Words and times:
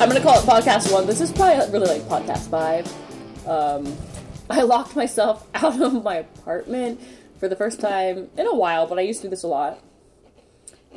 I'm 0.00 0.08
gonna 0.10 0.20
call 0.20 0.38
it 0.38 0.44
podcast 0.44 0.92
one. 0.92 1.06
This 1.06 1.20
is 1.20 1.32
probably 1.32 1.70
really 1.72 1.98
like 2.00 2.02
podcast 2.02 2.50
five. 2.50 2.86
Um, 3.46 3.96
I 4.50 4.62
locked 4.62 4.96
myself 4.96 5.46
out 5.54 5.80
of 5.80 6.02
my 6.02 6.16
apartment 6.16 7.00
for 7.38 7.48
the 7.48 7.56
first 7.56 7.80
time 7.80 8.28
in 8.36 8.46
a 8.46 8.54
while, 8.54 8.86
but 8.86 8.98
I 8.98 9.02
used 9.02 9.20
to 9.22 9.26
do 9.26 9.30
this 9.30 9.44
a 9.44 9.48
lot. 9.48 9.80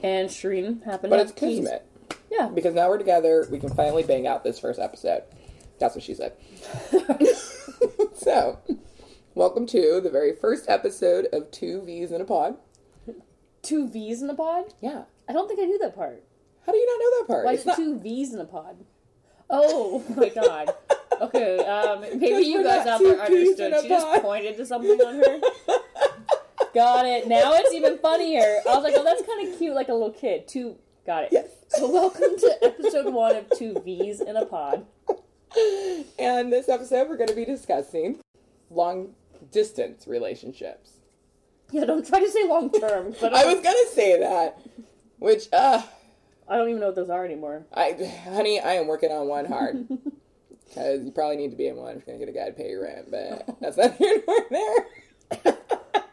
And 0.04 0.29
Shireen 0.29 0.83
happened 0.83 1.11
But 1.11 1.18
to 1.18 1.21
it's 1.23 1.31
have 1.31 1.39
keys. 1.39 1.59
kismet. 1.59 1.86
Yeah. 2.31 2.47
Because 2.54 2.73
now 2.73 2.89
we're 2.89 2.97
together, 2.97 3.47
we 3.49 3.59
can 3.59 3.69
finally 3.73 4.04
bang 4.04 4.27
out 4.27 4.43
this 4.43 4.59
first 4.59 4.79
episode. 4.79 5.23
That's 5.79 5.95
what 5.95 6.04
she 6.04 6.14
said. 6.14 6.33
so, 8.15 8.59
welcome 9.36 9.65
to 9.68 10.01
the 10.01 10.09
very 10.09 10.36
first 10.36 10.65
episode 10.68 11.27
of 11.32 11.50
Two 11.51 11.82
V's 11.83 12.11
in 12.11 12.19
a 12.19 12.25
Pod. 12.25 12.57
Two 13.61 13.87
V's 13.87 14.21
in 14.21 14.29
a 14.29 14.36
pod? 14.36 14.73
Yeah. 14.82 15.04
I 15.29 15.33
don't 15.33 15.47
think 15.47 15.59
I 15.59 15.65
knew 15.65 15.77
that 15.79 15.95
part. 15.95 16.23
How 16.67 16.73
do 16.73 16.77
you 16.79 16.85
not 16.85 16.99
know 16.99 17.17
that 17.17 17.27
part? 17.27 17.45
Why 17.45 17.53
is 17.53 17.65
it 17.65 17.75
two 17.77 17.97
V's 17.97 18.33
in 18.33 18.41
a 18.41 18.45
pod? 18.45 18.75
Oh 19.49 20.03
my 20.17 20.27
god. 20.27 20.73
Okay, 21.21 21.59
um, 21.59 22.01
maybe 22.19 22.45
you 22.45 22.61
guys 22.61 22.85
not 22.85 22.95
out 22.95 23.01
there 23.01 23.21
understood. 23.21 23.73
She 23.81 23.87
just 23.87 24.05
pod. 24.05 24.21
pointed 24.21 24.57
to 24.57 24.65
something 24.65 24.99
on 24.99 25.15
her. 25.15 25.41
Got 26.73 27.05
it. 27.05 27.25
Now 27.27 27.53
it's 27.53 27.73
even 27.73 27.97
funnier. 27.99 28.59
I 28.69 28.75
was 28.75 28.83
like, 28.83 28.93
oh, 28.97 29.03
that's 29.05 29.25
kind 29.25 29.47
of 29.47 29.57
cute, 29.57 29.73
like 29.73 29.87
a 29.87 29.93
little 29.93 30.11
kid. 30.11 30.45
Two. 30.47 30.75
Got 31.05 31.23
it. 31.23 31.29
Yes. 31.31 31.47
So 31.69 31.89
welcome 31.89 32.38
to 32.38 32.57
episode 32.61 33.13
one 33.13 33.38
of 33.38 33.49
Two 33.57 33.81
V's 33.85 34.19
in 34.19 34.35
a 34.35 34.45
Pod. 34.45 34.85
And 36.19 36.52
this 36.52 36.67
episode, 36.67 37.07
we're 37.07 37.15
going 37.15 37.29
to 37.29 37.35
be 37.35 37.45
discussing 37.45 38.19
long 38.69 39.13
distance 39.52 40.05
relationships. 40.05 40.97
Yeah, 41.71 41.85
don't 41.85 42.05
try 42.05 42.19
to 42.19 42.29
say 42.29 42.45
long 42.45 42.69
term. 42.71 43.15
But 43.19 43.33
I 43.33 43.45
was 43.45 43.63
going 43.63 43.85
to 43.85 43.87
say 43.93 44.19
that, 44.19 44.59
which, 45.17 45.47
uh, 45.53 45.81
I 46.49 46.57
don't 46.57 46.69
even 46.69 46.79
know 46.79 46.87
what 46.87 46.95
those 46.95 47.09
are 47.09 47.25
anymore. 47.25 47.65
I, 47.73 47.93
honey, 48.23 48.59
I 48.59 48.73
am 48.73 48.87
working 48.87 49.11
on 49.11 49.27
one 49.27 49.45
hard. 49.45 49.87
Because 50.67 51.05
you 51.05 51.11
probably 51.11 51.37
need 51.37 51.51
to 51.51 51.55
be 51.55 51.67
in 51.67 51.77
one 51.77 51.95
if 51.95 52.05
you're 52.05 52.17
going 52.17 52.27
to 52.27 52.33
get 52.33 52.41
a 52.41 52.45
guy 52.45 52.49
to 52.49 52.55
pay 52.55 52.69
your 52.69 52.83
rent, 52.83 53.09
but 53.09 53.57
that's 53.61 53.77
not 53.77 53.93
here 53.97 54.21
nor 54.27 54.45
there. 54.49 55.57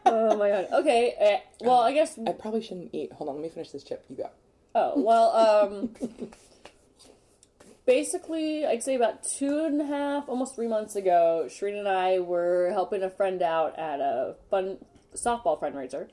Oh 0.07 0.37
my 0.37 0.49
god. 0.49 0.67
Okay. 0.71 1.15
Uh, 1.19 1.65
well, 1.65 1.79
I 1.79 1.91
guess. 1.91 2.17
I 2.25 2.31
probably 2.31 2.61
shouldn't 2.61 2.93
eat. 2.93 3.11
Hold 3.13 3.27
on, 3.29 3.35
let 3.35 3.43
me 3.43 3.49
finish 3.49 3.71
this 3.71 3.83
chip. 3.83 4.05
You 4.07 4.15
go. 4.15 4.29
Oh 4.75 4.93
well. 4.95 5.31
Um. 5.31 5.89
basically, 7.87 8.65
I'd 8.65 8.83
say 8.83 8.95
about 8.95 9.23
two 9.23 9.65
and 9.65 9.81
a 9.81 9.85
half, 9.85 10.29
almost 10.29 10.55
three 10.55 10.67
months 10.67 10.95
ago, 10.95 11.45
Shreen 11.47 11.77
and 11.77 11.87
I 11.87 12.19
were 12.19 12.69
helping 12.71 13.01
a 13.01 13.09
friend 13.09 13.41
out 13.41 13.77
at 13.79 13.99
a 13.99 14.35
fun 14.49 14.77
softball 15.15 15.59
fundraiser, 15.59 16.07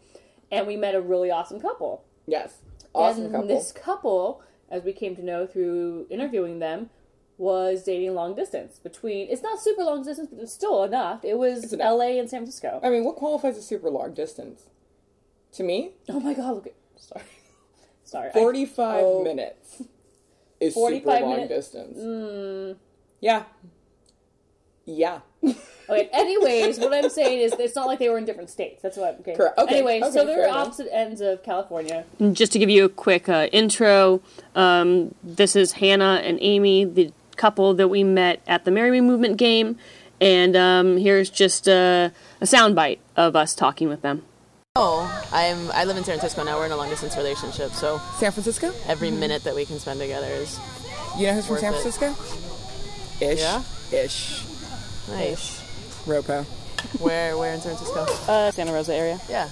and 0.50 0.66
we 0.66 0.74
met 0.74 0.94
a 0.94 1.00
really 1.00 1.30
awesome 1.30 1.60
couple. 1.60 2.02
Yes. 2.26 2.58
Awesome 2.94 3.24
and 3.24 3.32
couple. 3.32 3.48
this 3.48 3.72
couple, 3.72 4.42
as 4.70 4.82
we 4.82 4.92
came 4.92 5.16
to 5.16 5.22
know 5.22 5.46
through 5.46 6.06
interviewing 6.10 6.58
them, 6.58 6.90
was 7.38 7.84
dating 7.84 8.14
long 8.14 8.34
distance 8.34 8.78
between. 8.78 9.28
It's 9.28 9.42
not 9.42 9.60
super 9.60 9.82
long 9.82 10.04
distance, 10.04 10.28
but 10.30 10.40
it's 10.40 10.52
still 10.52 10.84
enough. 10.84 11.24
It 11.24 11.38
was 11.38 11.72
enough. 11.72 11.86
L.A. 11.86 12.18
and 12.18 12.28
San 12.28 12.40
Francisco. 12.40 12.80
I 12.82 12.90
mean, 12.90 13.04
what 13.04 13.16
qualifies 13.16 13.56
as 13.56 13.66
super 13.66 13.90
long 13.90 14.14
distance? 14.14 14.62
To 15.52 15.62
me, 15.62 15.92
Oh 16.08 16.20
my 16.20 16.32
god! 16.34 16.54
Look 16.54 16.66
at 16.68 16.74
sorry, 16.96 17.24
sorry. 18.04 18.28
I- 18.30 18.32
45 18.32 19.04
oh. 19.04 19.24
minutes 19.24 19.82
is 20.60 20.74
45 20.74 21.02
super 21.02 21.20
long 21.26 21.30
minutes? 21.30 21.48
distance. 21.48 21.98
Mm. 21.98 22.76
Yeah. 23.20 23.44
Yeah. 24.84 25.20
Okay. 26.00 26.08
Anyways, 26.12 26.78
what 26.78 26.92
I'm 26.94 27.08
saying 27.10 27.40
is, 27.40 27.52
it's 27.58 27.74
not 27.76 27.86
like 27.86 27.98
they 27.98 28.08
were 28.08 28.18
in 28.18 28.24
different 28.24 28.50
states. 28.50 28.82
That's 28.82 28.96
what. 28.96 29.18
Okay. 29.20 29.34
Correct. 29.34 29.58
Okay, 29.58 29.74
Anyway, 29.76 30.00
okay, 30.02 30.10
so 30.10 30.24
they're 30.24 30.36
fair 30.36 30.48
enough. 30.48 30.66
opposite 30.68 30.88
ends 30.92 31.20
of 31.20 31.42
California. 31.42 32.04
Just 32.32 32.52
to 32.52 32.58
give 32.58 32.70
you 32.70 32.84
a 32.84 32.88
quick 32.88 33.28
uh, 33.28 33.48
intro, 33.52 34.20
um, 34.54 35.14
this 35.22 35.54
is 35.56 35.72
Hannah 35.72 36.20
and 36.24 36.38
Amy, 36.40 36.84
the 36.84 37.12
couple 37.36 37.74
that 37.74 37.88
we 37.88 38.04
met 38.04 38.40
at 38.46 38.64
the 38.64 38.70
Marry 38.70 38.90
Me 38.90 39.00
Movement 39.00 39.36
game, 39.36 39.76
and 40.20 40.54
um, 40.56 40.96
here's 40.98 41.30
just 41.30 41.66
a, 41.66 42.12
a 42.40 42.44
soundbite 42.44 42.98
of 43.16 43.34
us 43.34 43.54
talking 43.54 43.88
with 43.88 44.02
them. 44.02 44.22
Oh, 44.76 45.04
I'm. 45.32 45.70
I 45.72 45.84
live 45.84 45.98
in 45.98 46.04
San 46.04 46.18
Francisco 46.18 46.44
now. 46.44 46.58
We're 46.58 46.66
in 46.66 46.72
a 46.72 46.76
long 46.76 46.88
distance 46.88 47.14
relationship, 47.16 47.72
so 47.72 48.00
San 48.18 48.32
Francisco? 48.32 48.72
every 48.86 49.10
minute 49.10 49.44
that 49.44 49.54
we 49.54 49.66
can 49.66 49.78
spend 49.78 50.00
together 50.00 50.28
is 50.28 50.58
You 51.18 51.26
know 51.26 51.34
who's 51.34 51.46
from 51.46 51.54
Worth 51.56 51.60
San 51.60 51.74
it. 51.74 51.80
Francisco? 51.82 53.24
Ish. 53.24 53.38
Yeah? 53.40 53.62
Ish. 53.92 54.44
nice. 55.08 55.60
Ropo. 56.06 56.44
Where, 57.00 57.36
where 57.38 57.54
in 57.54 57.60
San 57.60 57.76
Francisco? 57.76 58.02
Uh, 58.30 58.50
Santa 58.50 58.72
Rosa 58.72 58.94
area. 58.94 59.20
Yeah, 59.28 59.48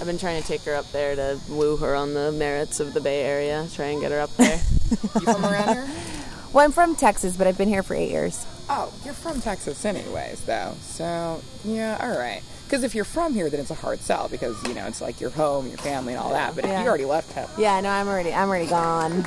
I've 0.00 0.06
been 0.06 0.18
trying 0.18 0.40
to 0.40 0.46
take 0.48 0.62
her 0.62 0.74
up 0.74 0.90
there 0.92 1.14
to 1.14 1.38
woo 1.48 1.76
her 1.76 1.94
on 1.94 2.14
the 2.14 2.32
merits 2.32 2.80
of 2.80 2.94
the 2.94 3.00
Bay 3.00 3.22
Area. 3.22 3.66
Try 3.74 3.86
and 3.86 4.00
get 4.00 4.10
her 4.12 4.20
up 4.20 4.34
there. 4.36 4.60
You 4.90 5.20
from 5.32 5.44
around 5.44 5.68
here? 5.68 5.88
Well, 6.52 6.64
I'm 6.64 6.72
from 6.72 6.96
Texas, 6.96 7.36
but 7.36 7.46
I've 7.46 7.56
been 7.56 7.68
here 7.68 7.84
for 7.84 7.94
eight 7.94 8.10
years. 8.10 8.44
Oh, 8.68 8.92
you're 9.04 9.14
from 9.14 9.40
Texas 9.40 9.84
anyways, 9.84 10.40
though. 10.46 10.74
So, 10.80 11.40
yeah, 11.64 11.96
all 12.00 12.18
right. 12.18 12.42
Because 12.64 12.82
if 12.82 12.92
you're 12.94 13.04
from 13.04 13.34
here, 13.34 13.48
then 13.50 13.60
it's 13.60 13.70
a 13.70 13.74
hard 13.76 14.00
sell 14.00 14.28
because, 14.28 14.60
you 14.66 14.74
know, 14.74 14.86
it's 14.86 15.00
like 15.00 15.20
your 15.20 15.30
home, 15.30 15.68
your 15.68 15.78
family, 15.78 16.14
and 16.14 16.20
all 16.22 16.30
that. 16.30 16.56
But 16.56 16.64
if 16.64 16.70
Yeah. 16.70 16.82
you 16.82 16.88
already 16.88 17.04
left 17.04 17.32
home, 17.34 17.48
Yeah, 17.56 17.80
no, 17.80 17.88
I'm 17.88 18.08
already, 18.08 18.32
I'm 18.34 18.48
already 18.48 18.66
gone. 18.68 19.22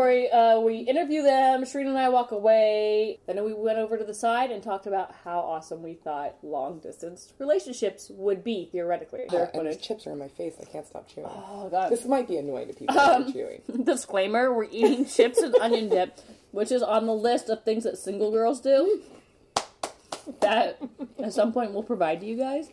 The 0.00 0.04
story. 0.06 0.30
Uh, 0.30 0.60
we 0.60 0.78
interview 0.78 1.22
them. 1.22 1.62
Shreen 1.64 1.86
and 1.86 1.98
I 1.98 2.08
walk 2.08 2.30
away. 2.30 3.20
Then 3.26 3.44
we 3.44 3.52
went 3.52 3.78
over 3.78 3.98
to 3.98 4.04
the 4.04 4.14
side 4.14 4.50
and 4.50 4.62
talked 4.62 4.86
about 4.86 5.14
how 5.24 5.40
awesome 5.40 5.82
we 5.82 5.94
thought 5.94 6.36
long 6.42 6.78
distance 6.78 7.32
relationships 7.38 8.10
would 8.14 8.42
be 8.42 8.68
theoretically. 8.72 9.20
Uh, 9.28 9.36
and 9.36 9.52
footage. 9.52 9.82
chips 9.86 10.06
are 10.06 10.12
in 10.12 10.18
my 10.18 10.28
face. 10.28 10.54
I 10.60 10.64
can't 10.64 10.86
stop 10.86 11.06
chewing. 11.08 11.28
Oh 11.30 11.68
god. 11.70 11.90
This 11.90 12.06
might 12.06 12.28
be 12.28 12.38
annoying 12.38 12.68
to 12.68 12.74
people 12.74 12.98
Um, 12.98 13.30
chewing. 13.32 13.60
Disclaimer: 13.84 14.52
We're 14.54 14.64
eating 14.70 15.04
chips 15.04 15.38
and 15.38 15.54
onion 15.56 15.90
dip, 15.90 16.18
which 16.52 16.72
is 16.72 16.82
on 16.82 17.06
the 17.06 17.14
list 17.14 17.50
of 17.50 17.62
things 17.64 17.84
that 17.84 17.98
single 17.98 18.30
girls 18.30 18.60
do. 18.60 19.02
That 20.40 20.80
at 21.22 21.32
some 21.32 21.52
point 21.52 21.72
we'll 21.72 21.82
provide 21.82 22.20
to 22.20 22.26
you 22.26 22.36
guys. 22.36 22.68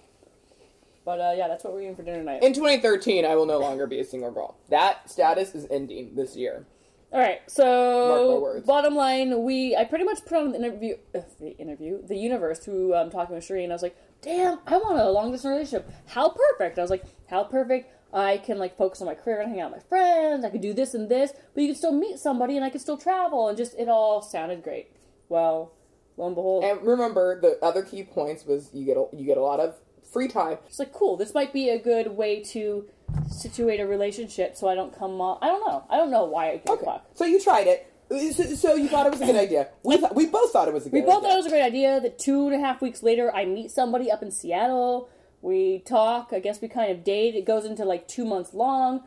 But 1.03 1.19
uh, 1.19 1.33
yeah, 1.37 1.47
that's 1.47 1.63
what 1.63 1.73
we're 1.73 1.81
eating 1.81 1.95
for 1.95 2.03
dinner 2.03 2.17
tonight. 2.19 2.43
In 2.43 2.53
2013, 2.53 3.25
I 3.25 3.35
will 3.35 3.45
no 3.45 3.59
longer 3.59 3.87
be 3.87 3.99
a 3.99 4.03
single 4.05 4.31
girl. 4.31 4.57
That 4.69 5.09
status 5.09 5.55
is 5.55 5.65
ending 5.71 6.15
this 6.15 6.35
year. 6.35 6.65
All 7.11 7.19
right, 7.21 7.39
so 7.47 8.61
bottom 8.65 8.93
line, 8.93 9.43
we 9.43 9.75
I 9.75 9.85
pretty 9.85 10.03
much 10.03 10.25
put 10.25 10.37
on 10.37 10.51
the 10.51 10.57
interview, 10.57 10.95
uh, 11.15 11.21
the 11.39 11.57
interview, 11.57 12.05
the 12.05 12.17
universe 12.17 12.59
through 12.59 12.95
um, 12.95 13.09
talking 13.09 13.33
with 13.33 13.47
Sheree, 13.47 13.63
and 13.63 13.71
I 13.71 13.75
was 13.75 13.81
like, 13.81 13.95
damn, 14.21 14.59
I 14.67 14.77
want 14.77 14.99
a 14.99 15.09
long 15.09 15.31
distance 15.31 15.51
relationship. 15.51 15.89
How 16.07 16.29
perfect! 16.29 16.77
I 16.77 16.81
was 16.81 16.91
like, 16.91 17.05
how 17.29 17.45
perfect! 17.45 17.93
I 18.13 18.37
can 18.39 18.57
like 18.57 18.77
focus 18.77 18.99
on 19.01 19.07
my 19.07 19.15
career 19.15 19.39
and 19.39 19.49
hang 19.49 19.61
out 19.61 19.71
with 19.71 19.83
my 19.83 19.87
friends. 19.87 20.43
I 20.43 20.49
could 20.49 20.61
do 20.61 20.73
this 20.73 20.93
and 20.93 21.07
this, 21.07 21.31
but 21.53 21.61
you 21.61 21.67
can 21.69 21.77
still 21.77 21.93
meet 21.93 22.19
somebody, 22.19 22.57
and 22.57 22.65
I 22.65 22.69
could 22.69 22.81
still 22.81 22.97
travel, 22.97 23.47
and 23.47 23.57
just 23.57 23.73
it 23.79 23.87
all 23.87 24.21
sounded 24.21 24.61
great. 24.61 24.91
Well, 25.29 25.71
lo 26.17 26.27
and 26.27 26.35
behold, 26.35 26.65
And 26.65 26.85
remember, 26.85 27.39
the 27.39 27.57
other 27.63 27.83
key 27.83 28.03
points 28.03 28.45
was 28.45 28.69
you 28.73 28.85
get 28.85 28.97
a, 28.97 29.05
you 29.15 29.25
get 29.25 29.37
a 29.37 29.41
lot 29.41 29.61
of 29.61 29.75
free 30.11 30.27
time. 30.27 30.57
it's 30.67 30.79
like 30.79 30.91
cool. 30.91 31.15
This 31.15 31.33
might 31.33 31.53
be 31.53 31.69
a 31.69 31.79
good 31.79 32.17
way 32.17 32.41
to 32.43 32.85
situate 33.29 33.79
a 33.79 33.87
relationship, 33.87 34.55
so 34.55 34.67
I 34.67 34.75
don't 34.75 34.97
come 34.97 35.19
off. 35.21 35.39
I 35.41 35.47
don't 35.47 35.65
know. 35.65 35.83
I 35.89 35.97
don't 35.97 36.11
know 36.11 36.25
why 36.25 36.51
I 36.51 36.57
give 36.57 36.69
a 36.69 36.71
Okay, 36.73 36.85
fuck. 36.85 37.05
so 37.15 37.25
you 37.25 37.39
tried 37.41 37.67
it. 37.67 37.93
So, 38.09 38.43
so 38.55 38.75
you 38.75 38.87
thought 38.87 39.05
it 39.05 39.11
was 39.11 39.19
a 39.21 39.25
good 39.25 39.35
idea. 39.35 39.67
We 39.83 39.97
th- 39.97 40.11
we 40.13 40.27
both 40.27 40.51
thought 40.53 40.67
it 40.69 40.73
was 40.73 40.85
a 40.85 40.89
good 40.89 40.95
We 40.95 41.01
both 41.01 41.17
idea. 41.17 41.21
thought 41.29 41.33
it 41.33 41.37
was 41.37 41.45
a 41.47 41.49
great 41.49 41.63
idea. 41.63 41.99
That 41.99 42.17
two 42.19 42.47
and 42.47 42.55
a 42.55 42.59
half 42.65 42.81
weeks 42.81 43.03
later, 43.03 43.33
I 43.35 43.43
meet 43.45 43.69
somebody 43.71 44.09
up 44.09 44.21
in 44.23 44.31
Seattle. 44.31 45.09
We 45.41 45.79
talk. 45.79 46.29
I 46.31 46.39
guess 46.39 46.61
we 46.61 46.67
kind 46.69 46.91
of 46.91 47.03
date. 47.03 47.35
It 47.35 47.45
goes 47.45 47.65
into 47.65 47.83
like 47.85 48.07
two 48.07 48.23
months 48.25 48.53
long. 48.53 49.03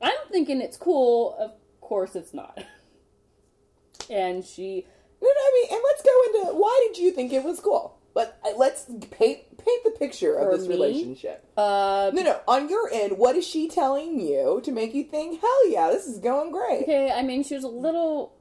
I'm 0.00 0.14
thinking 0.30 0.60
it's 0.60 0.76
cool. 0.76 1.34
Of 1.38 1.52
course, 1.80 2.14
it's 2.14 2.32
not. 2.32 2.58
And 4.10 4.42
she, 4.44 4.86
No, 5.20 5.28
no, 5.28 5.40
I 5.40 5.50
mean, 5.54 5.68
and 5.76 5.82
let's 5.84 6.02
go 6.02 6.22
into 6.48 6.58
why 6.58 6.88
did 6.88 6.98
you 7.02 7.10
think 7.10 7.32
it 7.32 7.44
was 7.44 7.60
cool? 7.60 7.98
Let 8.14 8.38
uh, 8.42 8.52
let's 8.56 8.86
paint 9.10 9.40
paint 9.68 9.84
the 9.84 9.90
picture 9.98 10.34
of 10.34 10.50
For 10.50 10.56
this 10.56 10.66
me? 10.68 10.74
relationship. 10.74 11.44
uh, 11.56 12.10
No, 12.14 12.22
no, 12.22 12.40
on 12.48 12.68
your 12.68 12.90
end, 12.92 13.18
what 13.18 13.36
is 13.36 13.46
she 13.46 13.68
telling 13.68 14.18
you 14.20 14.60
to 14.64 14.72
make 14.72 14.94
you 14.94 15.04
think, 15.04 15.40
hell 15.40 15.68
yeah, 15.70 15.90
this 15.90 16.06
is 16.06 16.18
going 16.18 16.50
great? 16.52 16.82
okay. 16.82 17.10
I 17.12 17.22
mean, 17.22 17.42
she 17.44 17.54
was 17.54 17.64
a 17.64 17.68
little. 17.68 18.32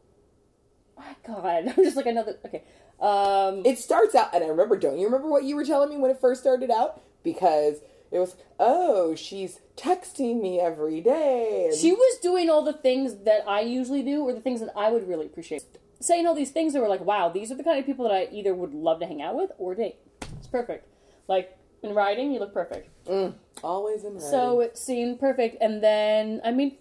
My 0.98 1.16
God, 1.26 1.68
I'm 1.78 1.84
just 1.84 1.96
like 1.96 2.06
another. 2.08 2.38
Okay. 2.46 2.64
Um, 3.00 3.64
It 3.66 3.78
starts 3.78 4.16
out, 4.16 4.34
and 4.34 4.44
I 4.44 4.48
remember. 4.48 4.78
Don't 4.78 4.98
you 4.98 5.06
remember 5.06 5.28
what 5.30 5.44
you 5.44 5.56
were 5.56 5.66
telling 5.66 5.90
me 5.90 5.98
when 5.98 6.10
it 6.12 6.20
first 6.20 6.42
started 6.42 6.72
out? 6.72 7.02
Because 7.24 7.76
it 8.10 8.20
was, 8.20 8.36
oh, 8.60 9.14
she's 9.16 9.60
texting 9.76 10.42
me 10.42 10.60
every 10.60 11.02
day. 11.02 11.68
and- 11.70 11.76
She 11.78 11.92
was 11.92 12.18
doing 12.20 12.50
all 12.50 12.64
the 12.64 12.74
things 12.74 13.16
that 13.26 13.44
I 13.48 13.62
usually 13.62 14.02
do, 14.02 14.22
or 14.24 14.34
the 14.34 14.40
things 14.42 14.60
that 14.62 14.72
I 14.76 14.90
would 14.92 15.08
really 15.08 15.26
appreciate. 15.28 15.64
Saying 16.00 16.26
all 16.26 16.34
these 16.36 16.52
things 16.52 16.74
that 16.74 16.82
were 16.82 16.88
like, 16.88 17.02
wow, 17.02 17.30
these 17.30 17.52
are 17.52 17.56
the 17.56 17.64
kind 17.64 17.80
of 17.80 17.86
people 17.86 18.08
that 18.08 18.14
I 18.16 18.28
either 18.32 18.54
would 18.56 18.74
love 18.74 19.00
to 19.02 19.06
hang 19.08 19.22
out 19.22 19.36
with 19.36 19.52
or 19.58 19.76
date. 19.76 19.96
It's 20.38 20.48
perfect. 20.48 20.88
Like, 21.28 21.58
in 21.84 21.94
writing, 21.94 22.32
you 22.32 22.40
look 22.40 22.54
perfect. 22.54 22.90
Mm, 23.06 23.36
always 23.64 24.04
in 24.04 24.14
writing. 24.14 24.30
So 24.30 24.60
it 24.62 24.78
seemed 24.78 25.20
perfect. 25.20 25.58
And 25.62 25.84
then, 25.84 26.42
I 26.44 26.52
mean, 26.52 26.78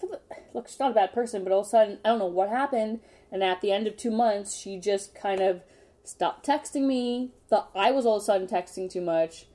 look, 0.54 0.68
she's 0.68 0.78
not 0.80 0.92
a 0.92 0.94
bad 0.94 1.12
person, 1.12 1.42
but 1.44 1.52
all 1.52 1.60
of 1.60 1.66
a 1.66 1.70
sudden, 1.70 1.98
I 2.04 2.08
don't 2.08 2.18
know 2.18 2.26
what 2.26 2.48
happened. 2.48 3.00
And 3.30 3.42
at 3.42 3.60
the 3.60 3.72
end 3.72 3.86
of 3.86 3.96
two 3.96 4.10
months, 4.10 4.56
she 4.56 4.78
just 4.78 5.14
kind 5.14 5.40
of 5.40 5.62
stopped 6.04 6.46
texting 6.46 6.86
me. 6.86 7.32
Thought 7.48 7.70
I 7.74 7.90
was 7.90 8.06
all 8.06 8.16
of 8.16 8.22
a 8.22 8.24
sudden 8.24 8.46
texting 8.46 8.90
too 8.90 9.00
much. 9.00 9.46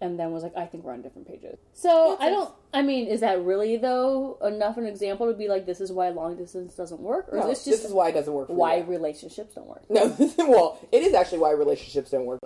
and 0.00 0.18
then 0.18 0.32
was 0.32 0.42
like, 0.42 0.56
I 0.56 0.66
think 0.66 0.84
we're 0.84 0.92
on 0.92 1.02
different 1.02 1.28
pages. 1.28 1.58
So 1.72 2.16
I 2.20 2.28
don't. 2.28 2.52
I 2.72 2.82
mean, 2.82 3.06
is 3.06 3.20
that 3.20 3.40
really 3.42 3.76
though 3.76 4.38
enough 4.42 4.76
an 4.76 4.86
example 4.86 5.26
to 5.28 5.34
be 5.34 5.48
like, 5.48 5.66
this 5.66 5.80
is 5.80 5.92
why 5.92 6.08
long 6.08 6.36
distance 6.36 6.74
doesn't 6.74 7.00
work, 7.00 7.28
or 7.30 7.38
No, 7.38 7.50
is 7.50 7.58
this 7.58 7.64
just 7.64 7.82
this 7.82 7.90
is 7.90 7.94
why 7.94 8.08
it 8.08 8.12
doesn't 8.12 8.32
work. 8.32 8.48
For 8.48 8.54
why 8.54 8.78
you. 8.78 8.84
relationships 8.84 9.54
don't 9.54 9.66
work? 9.68 9.84
No, 9.88 10.14
well, 10.38 10.78
it 10.90 11.02
is 11.02 11.14
actually 11.14 11.38
why 11.38 11.52
relationships 11.52 12.10
don't 12.10 12.26
work. 12.26 12.40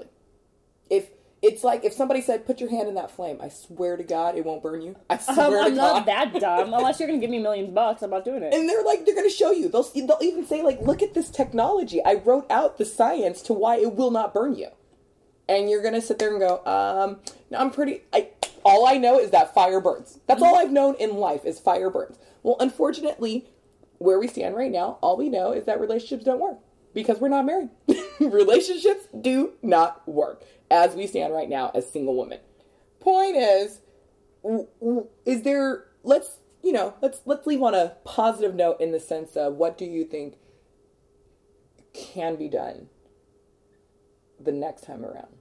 If 0.91 1.09
it's 1.41 1.63
like 1.63 1.85
if 1.85 1.93
somebody 1.93 2.21
said, 2.21 2.45
"Put 2.47 2.61
your 2.61 2.69
hand 2.71 2.89
in 2.89 2.95
that 2.97 3.11
flame," 3.11 3.39
I 3.41 3.49
swear 3.49 3.97
to 3.97 4.03
God, 4.03 4.37
it 4.37 4.45
won't 4.45 4.63
burn 4.63 4.83
you. 4.83 4.97
I 5.09 5.19
swear 5.19 5.47
Um, 5.47 5.53
to 5.53 5.59
I'm 5.61 5.75
not 5.77 6.07
that 6.07 6.35
dumb. 6.41 6.75
Unless 6.75 6.99
you're 6.99 7.09
gonna 7.09 7.21
give 7.21 7.31
me 7.31 7.39
a 7.39 7.43
million 7.43 7.73
bucks, 7.73 8.03
I'm 8.03 8.11
not 8.11 8.25
doing 8.25 8.43
it. 8.43 8.53
and 8.53 8.69
they're 8.69 8.83
like, 8.83 9.05
they're 9.07 9.15
going 9.15 9.29
to 9.29 9.35
show 9.35 9.51
you. 9.53 9.69
They'll 9.69 9.85
they'll 9.95 10.19
even 10.21 10.45
say 10.47 10.63
like, 10.63 10.81
"Look 10.81 11.01
at 11.03 11.15
this 11.15 11.31
technology. 11.31 12.03
I 12.05 12.15
wrote 12.15 12.51
out 12.51 12.79
the 12.79 12.85
science 12.85 13.41
to 13.43 13.53
why 13.53 13.77
it 13.77 13.95
will 13.95 14.11
not 14.11 14.35
burn 14.35 14.55
you." 14.57 14.69
And 15.49 15.71
you're 15.71 15.81
going 15.83 15.95
to 15.95 16.03
sit 16.03 16.19
there 16.19 16.31
and 16.31 16.41
go, 16.41 16.61
"Um, 16.67 17.21
no, 17.51 17.59
I'm 17.59 17.71
pretty. 17.71 18.03
I 18.13 18.29
all 18.65 18.87
I 18.87 18.99
know 18.99 19.19
is 19.19 19.31
that 19.31 19.55
fire 19.55 19.81
burns. 19.81 20.19
That's 20.27 20.43
all 20.43 20.57
I've 20.57 20.73
known 20.73 20.95
in 20.97 21.17
life 21.17 21.45
is 21.45 21.59
fire 21.61 21.89
burns." 21.91 22.19
Well, 22.43 22.57
unfortunately, 22.61 23.49
where 23.99 24.19
we 24.19 24.27
stand 24.29 24.57
right 24.57 24.71
now, 24.71 24.99
all 25.01 25.17
we 25.17 25.29
know 25.29 25.53
is 25.53 25.65
that 25.67 25.81
relationships 25.81 26.25
don't 26.25 26.41
work 26.41 26.59
because 26.99 27.21
we're 27.21 27.29
not 27.29 27.47
married. 27.47 27.71
relationships 28.21 29.07
do 29.21 29.53
not 29.63 30.07
work 30.09 30.43
as 30.69 30.97
we 30.97 31.07
stand 31.07 31.33
right 31.33 31.49
now 31.49 31.71
as 31.73 31.89
single 31.89 32.17
women. 32.17 32.41
Point 32.99 33.37
is, 33.37 33.81
is 35.25 35.43
there? 35.43 35.85
Let's 36.03 36.39
you 36.61 36.73
know, 36.73 36.95
let's 37.01 37.21
let's 37.25 37.47
leave 37.47 37.63
on 37.63 37.73
a 37.75 37.95
positive 38.05 38.57
note 38.57 38.81
in 38.81 38.91
the 38.91 38.99
sense 38.99 39.37
of 39.37 39.55
what 39.55 39.79
do 39.79 39.85
you 39.85 40.05
think 40.05 40.39
can 41.95 42.35
be 42.35 42.49
done 42.49 42.89
the 44.41 44.53
next 44.53 44.83
time 44.83 45.05
around? 45.05 45.37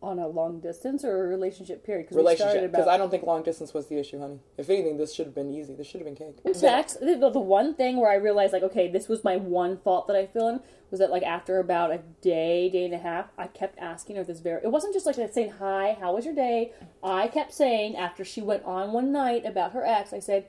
On 0.00 0.20
a 0.20 0.28
long 0.28 0.60
distance 0.60 1.04
or 1.04 1.24
a 1.24 1.28
relationship 1.28 1.84
period? 1.84 2.04
Because 2.04 2.16
we 2.16 2.22
started 2.36 2.44
Relationship, 2.44 2.70
because 2.70 2.84
about 2.84 2.94
I 2.94 2.98
don't 2.98 3.10
think 3.10 3.24
long 3.24 3.42
distance 3.42 3.74
was 3.74 3.86
the 3.88 3.98
issue, 3.98 4.20
honey. 4.20 4.38
If 4.56 4.70
anything, 4.70 4.96
this 4.96 5.12
should 5.12 5.26
have 5.26 5.34
been 5.34 5.52
easy. 5.52 5.74
This 5.74 5.88
should 5.88 6.00
have 6.00 6.06
been 6.06 6.14
cake. 6.14 6.36
text. 6.60 7.00
The, 7.00 7.16
the 7.16 7.40
one 7.40 7.74
thing 7.74 7.96
where 7.96 8.10
I 8.10 8.14
realized, 8.14 8.52
like, 8.52 8.62
okay, 8.62 8.88
this 8.88 9.08
was 9.08 9.24
my 9.24 9.36
one 9.36 9.76
fault 9.78 10.06
that 10.06 10.14
I 10.14 10.26
feel 10.26 10.46
in 10.46 10.60
was 10.92 11.00
that, 11.00 11.10
like, 11.10 11.24
after 11.24 11.58
about 11.58 11.90
a 11.90 11.98
day, 12.20 12.70
day 12.70 12.84
and 12.84 12.94
a 12.94 12.98
half, 12.98 13.26
I 13.36 13.48
kept 13.48 13.76
asking 13.80 14.14
her 14.16 14.24
this 14.24 14.38
very. 14.38 14.62
It 14.62 14.70
wasn't 14.70 14.94
just 14.94 15.04
like 15.04 15.16
saying 15.32 15.54
hi, 15.58 15.96
how 16.00 16.14
was 16.14 16.24
your 16.24 16.34
day? 16.34 16.72
I 17.02 17.26
kept 17.26 17.52
saying 17.52 17.96
after 17.96 18.24
she 18.24 18.40
went 18.40 18.64
on 18.64 18.92
one 18.92 19.10
night 19.10 19.44
about 19.44 19.72
her 19.72 19.84
ex, 19.84 20.12
I 20.12 20.20
said, 20.20 20.46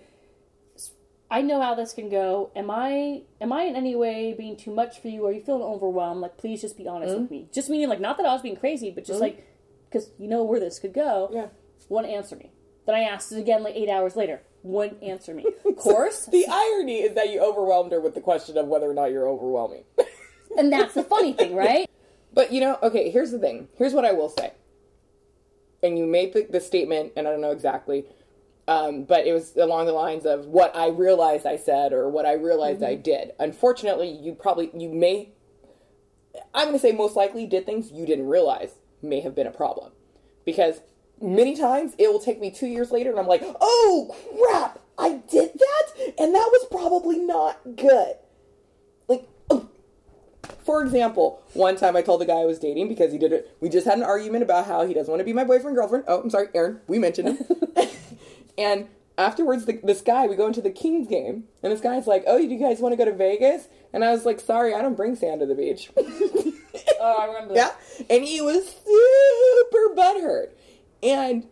I 1.32 1.42
know 1.42 1.62
how 1.62 1.76
this 1.76 1.94
can 1.94 2.10
go. 2.10 2.52
Am 2.56 2.72
I 2.72 3.22
am 3.40 3.54
I 3.54 3.64
in 3.64 3.76
any 3.76 3.96
way 3.96 4.34
being 4.34 4.58
too 4.58 4.74
much 4.74 5.00
for 5.00 5.10
you? 5.10 5.26
Are 5.28 5.32
you 5.32 5.42
feeling 5.42 5.62
overwhelmed? 5.62 6.22
Like, 6.22 6.38
please 6.38 6.62
just 6.62 6.78
be 6.78 6.88
honest 6.88 7.14
Mm-hmm. 7.14 7.22
with 7.24 7.32
me. 7.32 7.48
Just 7.54 7.70
meaning, 7.70 7.88
like, 7.90 8.00
not 8.02 8.18
that 8.18 8.26
I 8.26 8.34
was 8.34 8.42
being 8.42 8.56
crazy, 8.58 8.90
but 8.92 9.06
just 9.06 9.22
like, 9.22 9.46
because 9.90 10.10
you 10.18 10.28
know 10.28 10.44
where 10.44 10.60
this 10.60 10.80
could 10.80 10.94
go. 10.94 11.30
Yeah. 11.32 11.48
Wouldn't 11.88 12.14
answer 12.14 12.36
me. 12.36 12.52
Then 12.86 12.96
I 12.96 13.02
asked 13.02 13.32
it 13.32 13.38
again, 13.40 13.64
like 13.64 13.76
eight 13.76 13.90
hours 13.90 14.16
later. 14.16 14.42
Wouldn't 14.64 15.02
answer 15.04 15.34
me. 15.34 15.46
Of 15.66 15.76
course, 15.78 16.26
The 16.26 16.46
irony 16.48 16.98
is 17.02 17.14
that 17.16 17.30
you 17.30 17.40
overwhelmed 17.40 17.92
her 17.94 18.02
with 18.02 18.14
the 18.16 18.22
question 18.22 18.58
of 18.58 18.68
whether 18.68 18.90
or 18.90 18.94
not 18.94 19.12
you're 19.12 19.28
overwhelming. 19.30 19.84
and 20.58 20.72
that's 20.74 20.94
the 20.94 21.04
funny 21.04 21.32
thing, 21.34 21.56
right? 21.56 21.90
But 22.34 22.52
you 22.52 22.60
know, 22.60 22.78
okay, 22.84 23.10
here's 23.12 23.32
the 23.32 23.40
thing. 23.40 23.70
Here's 23.78 23.94
what 23.94 24.04
I 24.06 24.12
will 24.12 24.30
say. 24.30 24.52
And 25.82 25.98
you 25.98 26.06
made 26.06 26.34
the, 26.34 26.46
the 26.50 26.60
statement, 26.60 27.14
and 27.16 27.28
I 27.28 27.32
don't 27.32 27.40
know 27.42 27.52
exactly, 27.52 28.06
um, 28.70 29.04
but 29.04 29.26
it 29.26 29.34
was 29.34 29.56
along 29.56 29.88
the 29.88 29.94
lines 29.94 30.28
of 30.28 30.46
what 30.46 30.76
I 30.76 30.90
realized 30.90 31.48
I 31.48 31.58
said 31.58 31.92
or 31.92 32.08
what 32.08 32.28
I 32.28 32.34
realized 32.34 32.84
I 32.84 32.94
did. 32.94 33.32
Unfortunately, 33.40 34.12
you 34.12 34.36
probably, 34.36 34.70
you 34.78 34.90
may, 34.90 35.30
I'm 36.54 36.68
going 36.68 36.76
to 36.76 36.80
say 36.80 36.92
most 36.92 37.16
likely 37.16 37.48
did 37.48 37.66
things 37.66 37.92
you 37.92 38.06
didn't 38.06 38.28
realize 38.28 38.76
may 39.02 39.22
have 39.22 39.34
been 39.34 39.48
a 39.48 39.52
problem. 39.52 39.92
Because 40.46 40.82
many 41.20 41.56
times 41.58 41.96
it 41.98 42.12
will 42.12 42.20
take 42.20 42.40
me 42.40 42.52
two 42.52 42.68
years 42.68 42.92
later 42.92 43.10
and 43.10 43.20
I'm 43.20 43.26
like, 43.26 43.42
oh 43.60 44.16
crap, 44.38 44.80
I 45.00 45.14
did 45.28 45.50
that? 45.56 46.14
And 46.20 46.36
that 46.36 46.50
was 46.52 46.68
probably 46.70 47.18
not 47.18 47.60
good. 47.76 48.18
Like, 49.08 49.28
oh, 49.50 49.68
for 50.64 50.84
example, 50.84 51.42
one 51.54 51.76
time 51.76 51.96
I 51.96 52.04
told 52.04 52.22
the 52.22 52.26
guy 52.26 52.42
I 52.42 52.46
was 52.46 52.60
dating 52.60 52.88
because 52.88 53.12
he 53.12 53.18
did 53.18 53.34
it. 53.34 53.58
We 53.62 53.70
just 53.70 53.88
had 53.88 53.98
an 53.98 54.04
argument 54.04 54.44
about 54.44 54.68
how 54.68 54.86
he 54.86 54.94
doesn't 54.94 55.10
want 55.10 55.22
to 55.22 55.26
be 55.26 55.34
my 55.34 55.44
boyfriend, 55.44 55.76
girlfriend. 55.76 56.04
Oh, 56.08 56.22
I'm 56.22 56.30
sorry, 56.30 56.50
Aaron. 56.54 56.82
We 56.88 57.00
mentioned 57.00 57.30
him. 57.30 57.48
and 58.60 58.88
afterwards, 59.18 59.66
the, 59.66 59.80
this 59.84 60.02
guy, 60.02 60.28
we 60.28 60.36
go 60.36 60.46
into 60.46 60.62
the 60.62 60.70
Kings 60.70 61.08
game, 61.08 61.46
and 61.64 61.72
this 61.72 61.82
guy's 61.82 62.06
like, 62.06 62.24
"Oh, 62.28 62.38
you 62.38 62.58
guys 62.60 62.80
want 62.80 62.94
to 62.94 62.98
go 62.98 63.06
to 63.06 63.16
Vegas?" 63.16 63.68
And 63.94 64.04
I 64.04 64.12
was 64.12 64.26
like, 64.26 64.40
"Sorry, 64.40 64.74
I 64.76 64.82
don't 64.82 64.96
bring 64.96 65.16
sand 65.16 65.40
to 65.40 65.46
the 65.48 65.56
beach." 65.56 65.90
Oh, 67.02 67.16
I 67.18 67.26
remember. 67.28 67.56
yeah, 67.56 67.72
and 68.10 68.24
he 68.26 68.42
was 68.42 68.68
super 68.68 69.96
butthurt. 69.96 70.50
And 71.02 71.48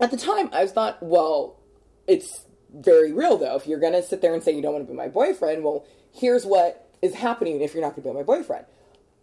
at 0.00 0.12
the 0.12 0.16
time, 0.16 0.50
I 0.52 0.62
was 0.62 0.70
thought, 0.72 1.02
well, 1.02 1.58
it's 2.06 2.46
very 2.72 3.12
real 3.12 3.36
though. 3.36 3.56
If 3.56 3.66
you're 3.66 3.80
gonna 3.80 4.02
sit 4.02 4.20
there 4.20 4.34
and 4.34 4.42
say 4.42 4.52
you 4.52 4.62
don't 4.62 4.72
want 4.72 4.86
to 4.86 4.92
be 4.92 4.96
my 4.96 5.08
boyfriend, 5.08 5.64
well, 5.64 5.84
here's 6.12 6.46
what 6.46 6.88
is 7.02 7.14
happening 7.14 7.60
if 7.60 7.74
you're 7.74 7.82
not 7.82 7.96
gonna 7.96 8.08
be 8.08 8.14
my 8.14 8.22
boyfriend. 8.22 8.66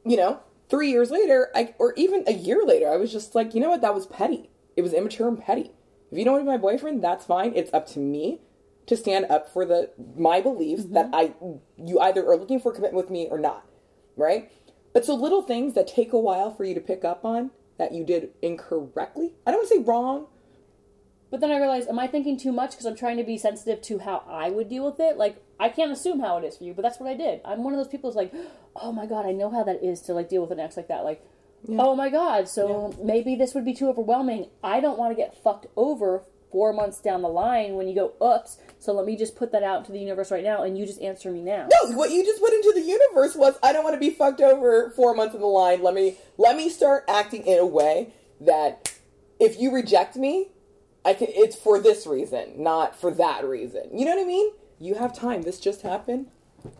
You 0.06 0.18
know, 0.18 0.40
three 0.69 0.90
years 0.92 1.10
later, 1.10 1.50
I, 1.56 1.74
or 1.80 1.94
even 1.96 2.25
a 2.28 2.34
year 2.34 2.63
later, 2.66 2.90
I 2.90 2.98
was 2.98 3.12
just 3.12 3.34
like, 3.36 3.54
you 3.54 3.62
know 3.62 3.69
what? 3.69 3.81
That 3.81 3.96
was 3.96 4.07
petty. 4.07 4.50
It 4.75 4.81
was 4.81 4.94
immature 4.94 5.28
and 5.30 5.40
petty. 5.40 5.72
If 6.12 6.18
you 6.18 6.26
don't 6.26 6.34
want 6.34 6.46
to 6.46 6.52
be 6.52 6.58
my 6.58 6.58
boyfriend, 6.58 7.04
that's 7.04 7.26
fine. 7.26 7.54
It's 7.56 7.74
up 7.74 7.88
to 7.90 8.00
me 8.00 8.42
to 8.88 8.98
stand 8.98 9.26
up 9.30 9.52
for 9.54 9.66
the 9.66 9.92
my 10.18 10.42
beliefs 10.42 10.86
that 10.86 11.12
mm-hmm. 11.12 11.16
I 11.16 11.34
you 11.78 12.00
either 12.00 12.28
are 12.28 12.38
looking 12.38 12.60
for 12.60 12.72
commitment 12.72 13.04
with 13.04 13.12
me 13.12 13.28
or 13.30 13.38
not, 13.38 13.66
right? 14.18 14.52
But 14.94 15.06
so 15.06 15.14
little 15.16 15.44
things 15.44 15.76
that 15.76 15.88
take 15.88 16.14
a 16.14 16.20
while 16.20 16.52
for 16.52 16.64
you 16.64 16.74
to 16.74 16.82
pick 16.82 17.06
up 17.06 17.24
on 17.24 17.52
that 17.78 17.94
you 17.94 18.04
did 18.04 18.32
incorrectly. 18.42 19.34
I 19.46 19.52
don't 19.52 19.60
want 19.60 19.70
to 19.70 19.76
say 19.76 19.84
wrong. 19.84 20.28
But 21.32 21.42
then 21.42 21.52
I 21.52 21.60
realized, 21.60 21.88
am 21.88 22.00
I 22.00 22.08
thinking 22.08 22.38
too 22.38 22.52
much 22.52 22.72
because 22.72 22.88
I'm 22.88 22.96
trying 22.96 23.18
to 23.18 23.24
be 23.24 23.38
sensitive 23.38 23.84
to 23.84 24.00
how 24.00 24.24
I 24.28 24.50
would 24.50 24.68
deal 24.68 24.84
with 24.84 25.00
it? 25.00 25.16
Like, 25.16 25.44
I 25.60 25.70
can't 25.70 25.92
assume 25.92 26.22
how 26.22 26.38
it 26.38 26.44
is 26.44 26.58
for 26.58 26.64
you, 26.64 26.74
but 26.74 26.82
that's 26.82 27.00
what 27.00 27.08
I 27.08 27.14
did. 27.14 27.42
I'm 27.46 27.64
one 27.64 27.74
of 27.74 27.80
those 27.80 27.88
people 27.88 28.10
who's 28.10 28.18
like, 28.18 28.34
oh 28.76 28.92
my 28.92 29.06
god, 29.06 29.28
I 29.28 29.32
know 29.32 29.52
how 29.52 29.64
that 29.64 29.84
is 29.84 30.02
to 30.04 30.14
like 30.14 30.30
deal 30.30 30.42
with 30.42 30.52
an 30.52 30.60
ex 30.60 30.76
like 30.76 30.88
that. 30.88 31.04
Like, 31.04 31.24
oh 31.68 31.96
my 31.96 32.10
god, 32.10 32.48
so 32.48 32.96
maybe 33.04 33.36
this 33.36 33.54
would 33.54 33.66
be 33.66 33.74
too 33.74 33.90
overwhelming. 33.90 34.48
I 34.64 34.80
don't 34.80 34.98
want 34.98 35.12
to 35.12 35.16
get 35.16 35.42
fucked 35.44 35.68
over 35.76 36.24
four 36.52 36.74
months 36.74 37.00
down 37.00 37.22
the 37.22 37.30
line 37.30 37.76
when 37.76 37.88
you 37.88 37.96
go, 37.96 38.14
oops. 38.26 38.58
So 38.80 38.94
let 38.94 39.06
me 39.06 39.16
just 39.16 39.36
put 39.36 39.52
that 39.52 39.64
out 39.64 39.86
to 39.86 39.92
the 39.92 40.00
universe 40.00 40.32
right 40.32 40.44
now, 40.44 40.64
and 40.64 40.78
you 40.78 40.86
just 40.86 41.02
answer 41.02 41.32
me 41.32 41.42
now. 41.42 41.68
No, 41.72 41.92
what 41.92 42.12
you 42.12 42.24
just 42.24 42.42
put 42.42 42.54
into 42.54 42.72
the 42.76 42.82
universe 42.82 43.36
was 43.36 43.58
I 43.62 43.74
don't 43.74 43.84
want 43.84 43.96
to 43.96 44.00
be 44.00 44.10
fucked 44.10 44.42
over 44.42 44.92
four 44.96 45.13
months 45.13 45.36
in 45.36 45.42
the 45.42 45.48
line. 45.48 45.84
Let 45.84 45.94
me 45.94 46.18
let 46.38 46.56
me 46.56 46.70
start 46.70 47.06
acting 47.08 47.46
in 47.46 47.60
a 47.60 47.66
way 47.66 48.13
that 48.42 48.98
if 49.39 49.60
you 49.60 49.74
reject 49.74 50.16
me, 50.16 50.48
I 51.06 51.13
can 51.13 51.28
it's 51.30 51.56
for 51.56 51.80
this 51.80 52.08
reason, 52.08 52.62
not 52.62 53.00
for 53.00 53.12
that 53.12 53.46
reason. 53.46 53.89
You 53.94 54.06
know 54.06 54.16
what 54.16 54.22
I 54.22 54.28
mean? 54.28 54.51
You 54.80 54.96
have 54.96 55.16
time. 55.16 55.44
This 55.44 55.60
just 55.60 55.82
happened. 55.82 56.28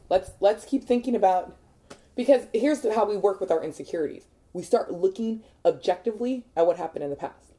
Let's 0.10 0.32
let's 0.40 0.66
keep 0.66 0.86
thinking 0.86 1.16
about 1.16 1.56
because 2.16 2.48
here's 2.54 2.84
how 2.94 3.06
we 3.06 3.18
work 3.18 3.40
with 3.40 3.52
our 3.52 3.64
insecurities. 3.64 4.24
We 4.54 4.64
start 4.64 4.92
looking 4.92 5.44
objectively 5.64 6.46
at 6.56 6.66
what 6.66 6.78
happened 6.78 7.04
in 7.04 7.10
the 7.10 7.16
past. 7.16 7.54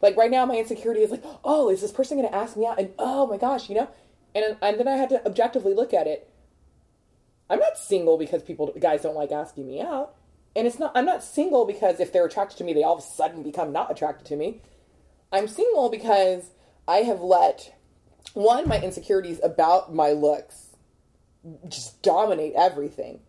Like 0.00 0.16
right 0.16 0.30
now, 0.30 0.44
my 0.44 0.56
insecurity 0.56 1.00
is 1.02 1.10
like, 1.10 1.22
oh, 1.44 1.70
is 1.70 1.80
this 1.80 1.92
person 1.92 2.18
going 2.18 2.28
to 2.28 2.34
ask 2.34 2.56
me 2.56 2.66
out? 2.66 2.78
And 2.78 2.90
oh 2.98 3.26
my 3.26 3.36
gosh, 3.36 3.68
you 3.68 3.76
know, 3.76 3.88
and 4.34 4.56
and 4.60 4.78
then 4.78 4.88
I 4.88 4.96
had 4.96 5.08
to 5.10 5.24
objectively 5.24 5.74
look 5.74 5.94
at 5.94 6.06
it. 6.06 6.28
I'm 7.48 7.60
not 7.60 7.78
single 7.78 8.18
because 8.18 8.42
people 8.42 8.74
guys 8.80 9.02
don't 9.02 9.14
like 9.14 9.30
asking 9.30 9.66
me 9.66 9.80
out, 9.80 10.14
and 10.56 10.66
it's 10.66 10.78
not. 10.78 10.92
I'm 10.94 11.04
not 11.04 11.22
single 11.22 11.64
because 11.64 12.00
if 12.00 12.12
they're 12.12 12.26
attracted 12.26 12.58
to 12.58 12.64
me, 12.64 12.72
they 12.72 12.82
all 12.82 12.98
of 12.98 13.04
a 13.04 13.06
sudden 13.06 13.42
become 13.42 13.72
not 13.72 13.90
attracted 13.90 14.26
to 14.28 14.36
me. 14.36 14.60
I'm 15.30 15.46
single 15.46 15.88
because 15.88 16.50
I 16.88 16.98
have 16.98 17.20
let 17.20 17.74
one 18.34 18.66
my 18.66 18.80
insecurities 18.80 19.40
about 19.42 19.94
my 19.94 20.10
looks 20.10 20.70
just 21.68 22.02
dominate 22.02 22.54
everything, 22.56 23.20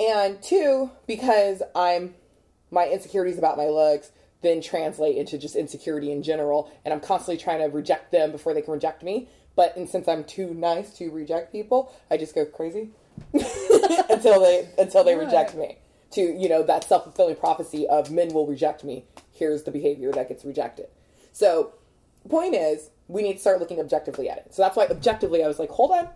and 0.00 0.42
two 0.42 0.90
because 1.06 1.62
I'm 1.74 2.14
my 2.70 2.88
insecurities 2.88 3.38
about 3.38 3.56
my 3.56 3.66
looks 3.66 4.10
then 4.42 4.62
translate 4.62 5.16
into 5.16 5.36
just 5.36 5.54
insecurity 5.54 6.10
in 6.10 6.22
general 6.22 6.72
and 6.84 6.94
i'm 6.94 7.00
constantly 7.00 7.36
trying 7.36 7.58
to 7.58 7.66
reject 7.66 8.10
them 8.10 8.32
before 8.32 8.54
they 8.54 8.62
can 8.62 8.72
reject 8.72 9.02
me. 9.02 9.28
But 9.56 9.76
and 9.76 9.88
since 9.88 10.08
i'm 10.08 10.24
too 10.24 10.54
nice 10.54 10.94
to 10.94 11.10
reject 11.10 11.52
people 11.52 11.92
i 12.10 12.16
just 12.16 12.34
go 12.34 12.46
crazy 12.46 12.90
until 14.08 14.40
they 14.40 14.68
until 14.78 15.04
they 15.04 15.16
reject 15.16 15.54
me. 15.54 15.78
To 16.12 16.20
you 16.22 16.48
know 16.48 16.62
that 16.62 16.84
self-fulfilling 16.84 17.36
prophecy 17.36 17.86
of 17.86 18.10
men 18.10 18.32
will 18.32 18.46
reject 18.46 18.82
me. 18.82 19.04
Here's 19.32 19.64
the 19.64 19.70
behavior 19.70 20.10
that 20.12 20.28
gets 20.28 20.44
rejected. 20.44 20.86
So 21.32 21.74
point 22.28 22.54
is 22.54 22.90
we 23.08 23.22
need 23.22 23.34
to 23.34 23.38
start 23.38 23.60
looking 23.60 23.80
objectively 23.80 24.28
at 24.28 24.38
it. 24.38 24.54
So 24.54 24.62
that's 24.62 24.76
why 24.76 24.86
objectively 24.86 25.44
i 25.44 25.48
was 25.48 25.58
like 25.58 25.70
hold 25.70 25.90
on. 25.90 26.08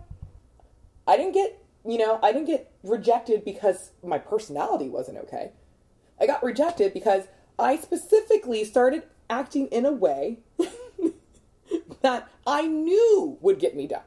I 1.07 1.17
didn't 1.17 1.33
get 1.33 1.61
you 1.87 1.97
know 1.97 2.19
i 2.23 2.31
didn't 2.31 2.47
get 2.47 2.71
rejected 2.83 3.43
because 3.45 3.91
my 4.03 4.17
personality 4.17 4.89
wasn't 4.89 5.17
okay 5.17 5.51
I 6.19 6.27
got 6.27 6.41
rejected 6.43 6.93
because 6.93 7.23
I 7.59 7.75
specifically 7.75 8.63
started 8.63 9.03
acting 9.29 9.67
in 9.67 9.85
a 9.85 9.91
way 9.91 10.39
that 12.01 12.29
I 12.47 12.67
knew 12.67 13.37
would 13.41 13.59
get 13.59 13.75
me 13.75 13.87
done. 13.87 14.01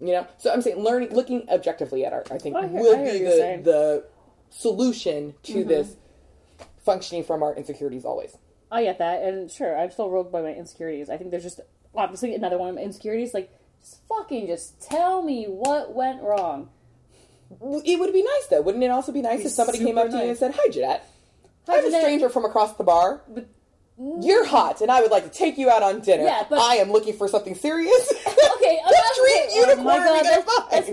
You 0.00 0.12
know, 0.12 0.26
so 0.38 0.50
I'm 0.52 0.62
saying 0.62 0.82
learning, 0.82 1.14
looking 1.14 1.48
objectively 1.50 2.04
at 2.04 2.12
art, 2.14 2.28
I 2.30 2.38
think 2.38 2.56
I 2.56 2.66
hear- 2.68 2.80
will 2.80 2.98
I 2.98 3.12
be 3.12 3.18
the 3.18 3.60
the 3.62 4.04
solution 4.50 5.34
to 5.44 5.52
Mm-hmm. 5.52 5.68
this 5.68 5.96
functioning 6.84 7.24
from 7.24 7.42
our 7.42 7.54
insecurities 7.54 8.04
always. 8.06 8.36
I 8.70 8.82
get 8.84 8.98
that, 8.98 9.22
and 9.22 9.50
sure, 9.50 9.78
I'm 9.78 9.90
still 9.90 10.10
ruled 10.10 10.32
by 10.32 10.40
my 10.42 10.52
insecurities. 10.54 11.08
I 11.10 11.16
think 11.18 11.30
there's 11.30 11.42
just 11.42 11.60
obviously 11.94 12.34
another 12.34 12.58
one 12.58 12.68
of 12.70 12.74
my 12.74 12.80
insecurities. 12.82 13.34
Like, 13.34 13.50
just 13.80 14.00
fucking 14.08 14.46
just 14.46 14.80
tell 14.80 15.22
me 15.22 15.44
what 15.46 15.94
went 15.94 16.22
wrong. 16.22 16.70
It 17.84 17.98
would 17.98 18.12
be 18.12 18.22
nice 18.22 18.46
though, 18.50 18.60
wouldn't 18.62 18.82
it? 18.82 18.90
Also 18.90 19.12
be 19.12 19.22
nice 19.22 19.44
if 19.44 19.52
somebody 19.52 19.78
came 19.78 19.98
up 19.98 20.10
to 20.10 20.16
you 20.16 20.30
and 20.30 20.38
said, 20.38 20.54
"Hi, 20.56 20.68
Jeanette. 20.70 21.08
Hi, 21.68 21.78
I'm 21.78 21.86
a 21.86 21.90
stranger 21.90 22.28
from 22.28 22.44
across 22.44 22.74
the 22.74 22.84
bar. 22.84 23.22
But 23.28 23.48
You're 24.20 24.44
hot, 24.44 24.80
and 24.80 24.90
I 24.90 25.00
would 25.00 25.10
like 25.10 25.24
to 25.24 25.30
take 25.30 25.56
you 25.56 25.70
out 25.70 25.82
on 25.82 26.00
dinner. 26.00 26.24
Yeah, 26.24 26.44
but- 26.48 26.58
I 26.58 26.76
am 26.76 26.90
looking 26.90 27.14
for 27.14 27.28
something 27.28 27.54
serious." 27.54 28.12
okay, 28.56 28.80
I'm 28.84 28.92
not 28.92 29.14
dream 29.16 29.46
okay, 29.46 29.54
unicorn 29.54 29.80
oh 29.80 29.84
my 29.84 29.98
god, 29.98 30.24
that's, 30.24 30.70
that's 30.70 30.85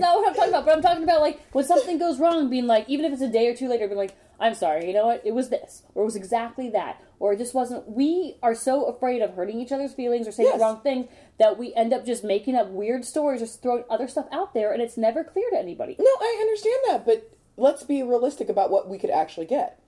not 0.66 0.66
what 0.66 0.76
I'm 0.76 0.82
talking 0.82 1.04
about. 1.04 1.20
But 1.20 1.22
I'm 1.24 1.24
talking 1.24 1.38
about 1.38 1.46
like 1.46 1.54
when 1.54 1.64
something 1.64 1.98
goes 1.98 2.18
wrong, 2.18 2.50
being 2.50 2.66
like, 2.66 2.88
even 2.88 3.04
if 3.06 3.12
it's 3.12 3.22
a 3.22 3.28
day 3.28 3.48
or 3.48 3.54
two 3.56 3.68
later, 3.68 3.86
being 3.86 3.98
like, 3.98 4.14
I'm 4.40 4.54
sorry, 4.54 4.86
you 4.86 4.92
know 4.92 5.06
what? 5.06 5.22
It 5.24 5.32
was 5.32 5.48
this, 5.50 5.82
or 5.94 6.02
it 6.02 6.06
was 6.06 6.16
exactly 6.16 6.68
that, 6.70 7.00
or 7.20 7.32
it 7.32 7.38
just 7.38 7.54
wasn't. 7.54 7.88
We 7.88 8.36
are 8.42 8.54
so 8.54 8.86
afraid 8.86 9.22
of 9.22 9.34
hurting 9.34 9.60
each 9.60 9.70
other's 9.72 9.94
feelings 9.94 10.26
or 10.26 10.32
saying 10.32 10.48
Yes. 10.48 10.58
the 10.58 10.64
wrong 10.64 10.80
thing 10.80 11.08
that 11.38 11.56
we 11.56 11.72
end 11.74 11.92
up 11.92 12.04
just 12.04 12.24
making 12.24 12.56
up 12.56 12.68
weird 12.68 13.04
stories, 13.04 13.40
just 13.40 13.62
throwing 13.62 13.84
other 13.88 14.08
stuff 14.08 14.26
out 14.32 14.52
there, 14.52 14.72
and 14.72 14.82
it's 14.82 14.96
never 14.96 15.22
clear 15.22 15.48
to 15.50 15.56
anybody. 15.58 15.94
No, 15.98 16.04
I 16.20 16.38
understand 16.40 16.78
that, 16.88 17.06
but 17.06 17.30
let's 17.56 17.84
be 17.84 18.02
realistic 18.02 18.48
about 18.48 18.70
what 18.70 18.88
we 18.88 18.98
could 18.98 19.10
actually 19.10 19.46
get. 19.46 19.78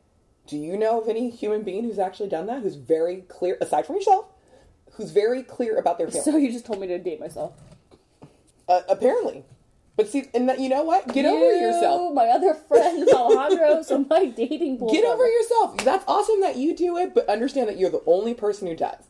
Do 0.47 0.56
you 0.56 0.76
know 0.78 1.00
of 1.00 1.09
any 1.09 1.28
human 1.28 1.62
being 1.62 1.83
who's 1.83 1.99
actually 1.99 2.28
done 2.28 2.47
that? 2.47 2.62
Who's 2.62 2.76
very 2.76 3.23
clear, 3.23 3.59
aside 3.61 3.85
from 3.85 3.97
yourself, 3.97 4.26
who's 4.92 5.11
very 5.11 5.42
clear 5.42 5.76
about 5.76 5.99
their 5.99 6.06
feelings? 6.09 6.25
So 6.25 6.37
you 6.37 6.52
just 6.52 6.64
told 6.66 6.80
me 6.80 6.87
to 6.87 6.99
date 6.99 7.18
myself. 7.18 7.52
uh, 8.68 8.83
apparently, 8.88 9.45
but 9.97 10.09
see, 10.09 10.25
and 10.35 10.49
that, 10.49 10.61
you 10.61 10.69
know 10.69 10.83
what? 10.83 11.12
Get 11.12 11.25
over 11.25 11.53
yourself. 11.59 12.15
My 12.15 12.26
other 12.26 12.55
friend 12.55 13.09
Alejandro, 13.09 13.83
so 13.87 14.05
my 14.09 14.26
dating 14.26 14.79
pool. 14.79 14.93
Get 14.93 15.05
over 15.05 15.17
friend. 15.17 15.33
yourself. 15.33 15.76
That's 15.79 16.05
awesome 16.07 16.41
that 16.43 16.57
you 16.57 16.76
do 16.76 16.99
it, 16.99 17.15
but 17.15 17.29
understand 17.29 17.69
that 17.69 17.79
you're 17.79 17.91
the 17.91 18.03
only 18.07 18.35
person 18.35 18.69
who 18.69 18.76
does. 18.76 19.05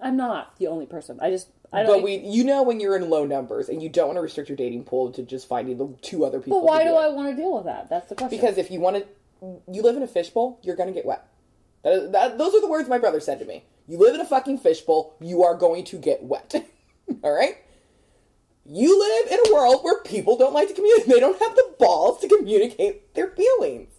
I'm 0.00 0.16
not 0.16 0.56
the 0.58 0.66
only 0.66 0.86
person. 0.86 1.18
I 1.20 1.30
just 1.30 1.48
I 1.72 1.82
don't. 1.84 1.98
But 1.98 2.02
we, 2.02 2.16
you 2.16 2.44
know, 2.44 2.62
when 2.62 2.80
you're 2.80 2.96
in 2.96 3.08
low 3.08 3.24
numbers 3.24 3.68
and 3.68 3.82
you 3.82 3.88
don't 3.88 4.08
want 4.08 4.16
to 4.16 4.20
restrict 4.20 4.48
your 4.48 4.56
dating 4.56 4.84
pool 4.84 5.10
to 5.12 5.22
just 5.22 5.48
finding 5.48 5.78
the 5.78 5.94
two 6.02 6.24
other 6.24 6.40
people. 6.40 6.60
But 6.60 6.66
why 6.66 6.84
do 6.84 6.90
it. 6.90 6.98
I 6.98 7.08
want 7.08 7.30
to 7.30 7.36
deal 7.36 7.54
with 7.54 7.64
that? 7.64 7.88
That's 7.88 8.08
the 8.08 8.14
question. 8.14 8.38
Because 8.38 8.58
if 8.58 8.70
you 8.70 8.80
want 8.80 8.96
to, 8.96 9.60
you 9.70 9.82
live 9.82 9.96
in 9.96 10.02
a 10.02 10.08
fishbowl, 10.08 10.58
you're 10.62 10.76
going 10.76 10.88
to 10.88 10.94
get 10.94 11.06
wet. 11.06 11.26
That, 11.82 12.12
that, 12.12 12.38
those 12.38 12.54
are 12.54 12.60
the 12.60 12.68
words 12.68 12.88
my 12.88 12.98
brother 12.98 13.20
said 13.20 13.38
to 13.38 13.44
me. 13.44 13.64
You 13.88 13.98
live 13.98 14.14
in 14.14 14.20
a 14.20 14.24
fucking 14.24 14.58
fishbowl, 14.58 15.16
you 15.20 15.42
are 15.42 15.54
going 15.54 15.84
to 15.84 15.98
get 15.98 16.22
wet. 16.22 16.54
All 17.22 17.32
right? 17.32 17.58
You 18.64 18.98
live 18.98 19.32
in 19.32 19.38
a 19.50 19.54
world 19.54 19.82
where 19.82 20.00
people 20.02 20.36
don't 20.36 20.52
like 20.54 20.68
to 20.68 20.74
communicate. 20.74 21.08
They 21.08 21.20
don't 21.20 21.38
have 21.40 21.56
the 21.56 21.74
balls 21.78 22.20
to 22.20 22.28
communicate 22.28 23.12
their 23.14 23.30
feelings. 23.30 23.90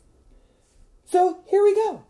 So 1.06 1.40
here 1.48 1.64
we 1.64 1.76
go. 1.76 2.04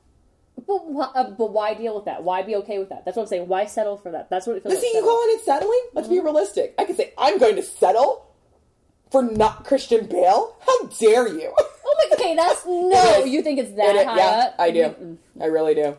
But, 0.68 0.80
wh- 0.96 1.16
uh, 1.18 1.32
but 1.32 1.52
why 1.52 1.74
deal 1.74 1.96
with 1.96 2.06
that? 2.06 2.24
Why 2.24 2.44
be 2.44 2.56
okay 2.58 2.78
with 2.78 2.90
that? 2.90 3.06
That's 3.06 3.18
what 3.18 3.24
I'm 3.24 3.28
saying. 3.30 3.48
Why 3.48 3.66
settle 3.66 3.98
for 3.98 4.12
that? 4.12 4.30
That's 4.30 4.46
what 4.46 4.56
it 4.58 4.64
feels 4.64 4.76
But 4.76 4.82
see, 4.82 4.88
like. 4.88 4.94
you 4.94 5.00
settle. 5.02 5.10
calling 5.10 5.30
it 5.36 5.42
settling? 5.44 5.82
Let's 5.94 6.08
Mm-hmm. 6.08 6.16
be 6.16 6.22
realistic. 6.22 6.76
I 6.78 6.86
could 6.86 6.96
say, 6.96 7.12
I'm 7.18 7.38
going 7.40 7.56
to 7.56 7.64
settle 7.64 8.28
for 9.12 9.24
not 9.24 9.66
Christian 9.66 10.06
Bale. 10.06 10.56
How 10.66 10.86
dare 10.88 11.28
you? 11.28 11.54
Oh 11.86 12.10
my. 12.10 12.16
Okay, 12.16 12.36
that's 12.36 12.66
no. 12.66 13.24
You 13.26 13.42
think 13.44 13.60
it's 13.60 13.72
that 13.76 13.96
It 13.96 14.08
high 14.08 14.18
yeah, 14.18 14.24
up? 14.48 14.56
I 14.58 14.72
do. 14.72 14.80
Mm-mm. 14.84 15.18
I 15.40 15.46
really 15.46 15.76
do. 15.76 15.96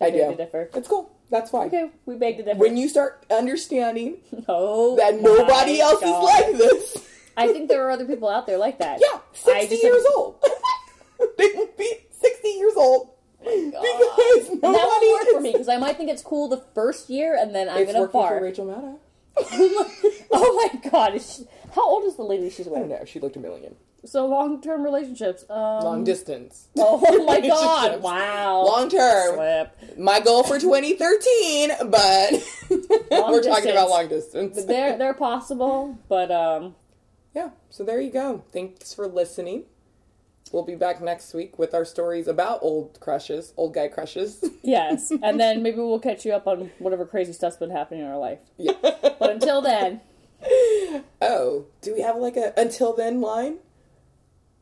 I, 0.00 0.06
I 0.06 0.10
do. 0.10 0.34
differ. 0.36 0.70
It's 0.74 0.86
cool. 0.88 1.10
That's 1.32 1.50
fine. 1.50 1.68
Okay, 1.68 1.88
we 2.04 2.14
beg 2.16 2.36
to 2.36 2.42
differ. 2.44 2.58
When 2.58 2.76
you 2.76 2.88
start 2.90 3.24
understanding 3.30 4.18
oh, 4.48 4.96
that 4.96 5.18
nobody 5.20 5.80
else 5.80 6.00
God. 6.02 6.06
is 6.06 6.24
like 6.24 6.58
this, 6.58 7.08
I 7.38 7.48
think 7.48 7.70
there 7.70 7.86
are 7.88 7.90
other 7.90 8.04
people 8.04 8.28
out 8.28 8.46
there 8.46 8.58
like 8.58 8.78
that. 8.80 9.00
yeah, 9.00 9.18
60 9.32 9.68
just 9.68 9.82
years 9.82 10.04
old. 10.14 10.36
they 11.38 11.48
will 11.54 11.70
be 11.78 11.90
60 12.10 12.48
years 12.48 12.74
old 12.76 13.08
oh 13.46 13.70
because 13.70 14.60
That 14.60 14.72
nobody 14.72 15.06
won't 15.06 15.20
work 15.22 15.28
is. 15.28 15.32
for 15.34 15.40
me 15.40 15.52
because 15.52 15.68
I 15.70 15.78
might 15.78 15.96
think 15.96 16.10
it's 16.10 16.22
cool 16.22 16.48
the 16.48 16.62
first 16.74 17.08
year 17.08 17.34
and 17.40 17.54
then 17.54 17.68
I'm 17.68 17.86
gonna 17.86 18.00
working 18.00 18.20
for 18.28 18.42
Rachel 18.42 18.66
Maddow. 18.66 18.98
oh 20.30 20.70
my 20.82 20.90
god! 20.90 21.14
Is 21.14 21.36
she- 21.36 21.46
how 21.74 21.88
old 21.88 22.04
is 22.04 22.16
the 22.16 22.22
lady 22.24 22.50
she's 22.50 22.68
I 22.68 22.72
don't 22.72 22.90
know. 22.90 23.04
She 23.06 23.18
looked 23.20 23.36
a 23.36 23.40
million. 23.40 23.74
So 24.04 24.26
long 24.26 24.60
term 24.60 24.82
relationships. 24.82 25.44
Um, 25.48 25.56
Long 25.84 26.04
distance. 26.04 26.68
Oh 26.76 27.24
my 27.24 27.40
god! 27.46 28.02
Wow. 28.02 28.64
Long 28.64 28.88
term. 28.90 29.34
Slip. 29.36 29.98
My 29.98 30.18
goal 30.20 30.42
for 30.42 30.58
2013, 30.58 31.70
but 31.88 32.32
we're 33.30 33.42
talking 33.42 33.70
about 33.70 33.90
long 33.90 34.08
distance. 34.08 34.64
They're 34.64 34.98
they're 34.98 35.14
possible, 35.14 35.98
but 36.08 36.30
um, 36.32 36.74
yeah, 37.34 37.50
so 37.70 37.84
there 37.84 38.00
you 38.00 38.10
go. 38.10 38.44
Thanks 38.52 38.92
for 38.92 39.06
listening. 39.06 39.64
We'll 40.50 40.64
be 40.64 40.74
back 40.74 41.00
next 41.00 41.32
week 41.32 41.58
with 41.58 41.72
our 41.72 41.84
stories 41.84 42.26
about 42.28 42.58
old 42.62 42.98
crushes, 43.00 43.54
old 43.56 43.72
guy 43.72 43.88
crushes. 43.88 44.44
yes. 44.62 45.10
And 45.22 45.40
then 45.40 45.62
maybe 45.62 45.78
we'll 45.78 45.98
catch 45.98 46.26
you 46.26 46.32
up 46.34 46.46
on 46.46 46.70
whatever 46.78 47.06
crazy 47.06 47.32
stuff's 47.32 47.56
been 47.56 47.70
happening 47.70 48.00
in 48.00 48.06
our 48.06 48.18
life. 48.18 48.40
Yeah. 48.58 48.72
But 48.82 49.30
until 49.30 49.62
then, 49.62 50.00
oh, 51.22 51.66
do 51.80 51.94
we 51.94 52.02
have 52.02 52.16
like 52.16 52.36
a 52.36 52.52
until 52.58 52.92
then 52.94 53.20
line? 53.22 53.58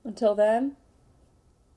Until 0.04 0.34
then, 0.34 0.76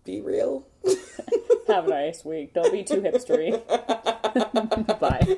Be 0.04 0.22
real. 0.22 0.66
have 1.68 1.86
a 1.86 1.90
nice 1.90 2.26
week. 2.26 2.54
Don't 2.54 2.72
be 2.72 2.84
too 2.84 3.02
hipstery. 3.02 3.62
Bye. 5.00 5.38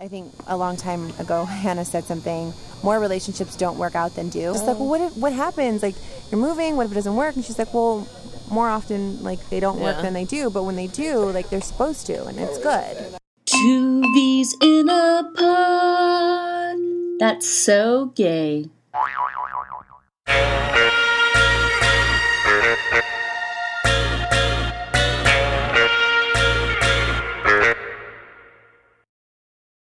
I 0.00 0.06
think 0.06 0.32
a 0.46 0.56
long 0.56 0.76
time 0.76 1.10
ago, 1.18 1.44
Hannah 1.64 1.84
said 1.84 2.04
something. 2.04 2.52
More 2.82 3.00
relationships 3.00 3.56
don't 3.56 3.78
work 3.78 3.94
out 3.94 4.14
than 4.14 4.28
do. 4.28 4.52
Just 4.52 4.66
like, 4.66 4.78
well, 4.78 4.88
what 4.88 5.00
if, 5.00 5.16
what 5.16 5.32
happens? 5.32 5.82
Like, 5.82 5.94
you're 6.30 6.40
moving. 6.40 6.76
What 6.76 6.86
if 6.86 6.92
it 6.92 6.96
doesn't 6.96 7.16
work? 7.16 7.34
And 7.36 7.44
she's 7.44 7.58
like, 7.58 7.72
well, 7.74 8.06
more 8.50 8.68
often, 8.68 9.22
like 9.24 9.40
they 9.50 9.60
don't 9.60 9.80
work 9.80 9.96
Yeah. 9.96 10.02
than 10.02 10.12
they 10.14 10.24
do. 10.24 10.50
But 10.50 10.62
when 10.64 10.76
they 10.76 10.86
do, 10.86 11.16
like 11.30 11.48
they're 11.50 11.60
supposed 11.60 12.06
to, 12.06 12.24
and 12.26 12.38
it's 12.38 12.58
good. 12.58 12.96
Two 13.46 14.02
V's 14.14 14.54
in 14.62 14.88
a 14.88 15.24
pod. 15.34 16.76
That's 17.18 17.48
so 17.48 18.12
gay. 18.14 18.66